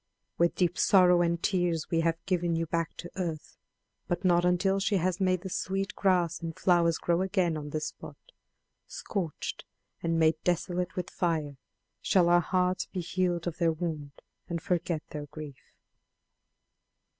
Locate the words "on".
7.55-7.69